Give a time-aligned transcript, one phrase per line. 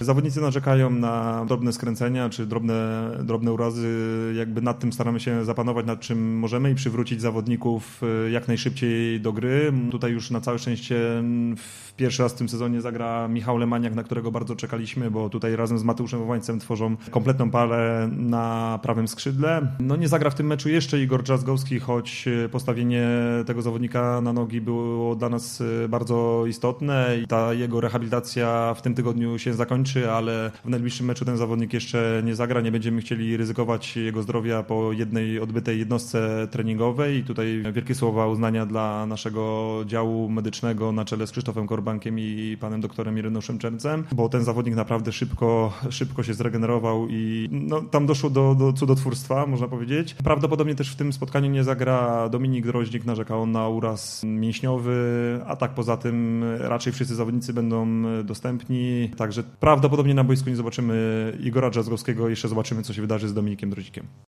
[0.00, 3.88] Zawodnicy narzekają na drobne skręcenia czy drobne, drobne urazy.
[4.36, 9.20] Jakby nad tym staramy się zapanować, nad czym możemy i przywrócić zawodników e, jak najszybciej
[9.20, 9.72] do gry.
[9.90, 10.96] Tutaj już na całe szczęście
[11.56, 15.56] w pierwszy raz w tym sezonie zagra Michał Lemaniak, na którego bardzo czekaliśmy, bo tutaj
[15.56, 19.68] razem z Mateuszem Wołańcem tworzą kompletną parę na prawym skrzydle.
[19.80, 23.08] No nie zagra w tym meczu jeszcze Igor Drzazgowski, choć postawienie
[23.46, 28.82] tego zawodnika na nogi było dla nas e, bardzo istotne i ta jego rehabilitacja w
[28.82, 32.60] tym tygodniu się zakończy, ale w najbliższym meczu ten zawodnik jeszcze nie zagra.
[32.60, 37.18] Nie będziemy chcieli ryzykować jego zdrowia po jednej odbytej jednostce treningowej.
[37.18, 42.56] I tutaj wielkie słowa uznania dla naszego działu medycznego na czele z Krzysztofem Korbankiem i
[42.60, 48.06] panem doktorem Irenuszem Czerncem, bo ten zawodnik naprawdę szybko, szybko się zregenerował i no, tam
[48.06, 50.14] doszło do, do cudotwórstwa, można powiedzieć.
[50.14, 54.94] Prawdopodobnie też w tym spotkaniu nie zagra Dominik Droździk, narzekał on na uraz mięśniowy,
[55.46, 59.42] a tak poza tym raczej wszyscy zawodnicy będą dostępni, także
[59.74, 64.06] prawdopodobnie na boisku nie zobaczymy Igora Drzazgowskiego, jeszcze zobaczymy co się wydarzy z Dominikiem Drodzikiem.